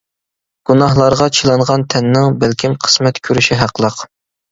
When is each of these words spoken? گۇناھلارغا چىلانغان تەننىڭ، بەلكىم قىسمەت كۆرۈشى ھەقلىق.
گۇناھلارغا 0.69 1.27
چىلانغان 1.39 1.83
تەننىڭ، 1.95 2.31
بەلكىم 2.45 2.73
قىسمەت 2.87 3.21
كۆرۈشى 3.29 3.59
ھەقلىق. 3.61 4.01